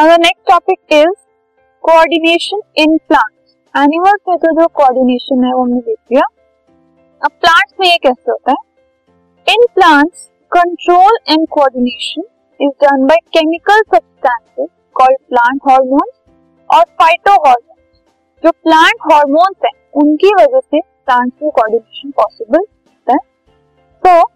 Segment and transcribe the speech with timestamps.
[0.00, 1.14] Next topic is
[1.84, 6.22] coordination in plants animals में तो जो कोऑर्डिनेशन है, वो हमने देख लिया
[7.22, 8.56] अब प्लांट्स में ये कैसे होता है?
[9.46, 12.22] In plants control and coordination
[12.60, 16.16] is done by chemical substances called plant hormones
[16.70, 18.00] और फाइटो हार्मोन्स
[18.44, 23.18] जो प्लांट हार्मोन्स हैं, उनकी वजह से प्लांट्स में कोऑर्डिनेशन पॉसिबल होता है।
[24.02, 24.28] तो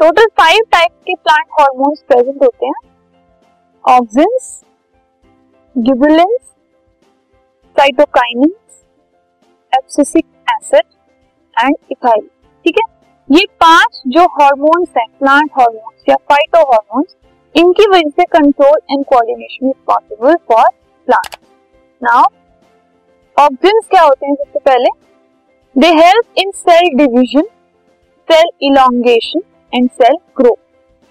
[0.00, 2.95] टोटल फाइव टाइप के प्लांट हार्मोन्स प्रेजेंट होते हैं।
[3.86, 4.46] Auxins
[5.76, 6.40] gibberellins
[7.76, 8.80] cytokinins
[9.72, 10.84] abscisic acid
[11.56, 12.84] and ethyl ठीक है?
[13.28, 17.14] ये पाँच जो हॉर्मोन्स हैं प्लांट हॉर्मोन्स या फाइटो हॉर्मोन्स
[17.54, 20.68] इनकी वजह से control and coordination is possible for
[21.08, 21.36] plant
[22.02, 22.24] now
[23.36, 24.90] auxins क्या होते हैं सबसे पहले?
[25.76, 27.46] They help in cell division
[28.28, 29.42] cell elongation
[29.72, 30.56] and cell growth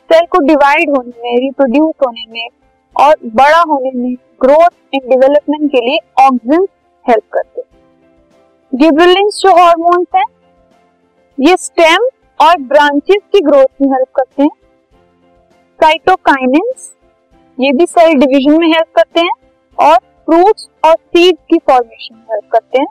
[0.10, 2.48] cell को डिवाइड होने में रिप्रोड्यूस होने में
[3.02, 6.68] और बड़ा होने में ग्रोथ एंड डेवलपमेंट के लिए ऑक्सिन
[7.06, 7.68] हेल्प करते हैं।
[8.74, 10.26] जो हॉर्मोन्स हैं,
[11.38, 12.08] ये स्टेम
[12.40, 14.50] और ब्रांचेस की ग्रोथ में हेल्प करते हैं।
[15.80, 16.92] साइटोकाइनेंस
[17.60, 19.34] ये भी सेल डिवीज़न में हेल्प करते हैं
[19.78, 22.88] और फ्रूट्स और सीड की फॉर्मेशन में हेल्प करते हैं।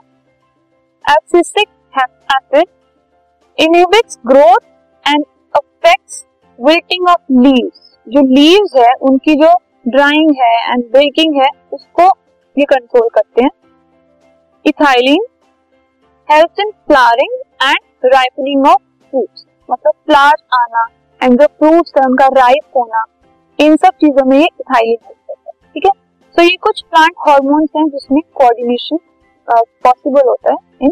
[1.05, 2.67] Abscisic acid
[3.57, 4.63] inhibits growth
[5.05, 5.25] and
[5.55, 6.25] affects
[6.59, 9.53] wilting of leaves जो लीव्स है, उनकी जो
[9.85, 12.05] ड्राइंग है एंड ब्रेकिंग है, उसको
[12.55, 13.49] ये कंट्रोल करते हैं।
[14.65, 15.25] Ethylene
[16.29, 17.33] help in flowering
[17.63, 18.81] and ripening of
[19.13, 20.87] fruits मतलब फ्लावर आना
[21.21, 23.03] एंड जो फ्रूट्स है, उनका राइप होना,
[23.59, 25.91] इन सब चीज़ों में ये इथाइलिन हेल्प करता है। ठीक है?
[26.35, 28.97] सो ये कुछ प्लांट हॉर्मोन्स हैं जिसमें कोऑर्डिनेशन
[29.47, 30.91] पॉसिबल होता है in